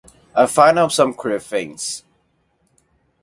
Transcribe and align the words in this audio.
I've 0.33 0.49
found 0.49 0.79
out 0.79 0.91
some 0.91 1.13
queer 1.13 1.39
things. 1.39 2.03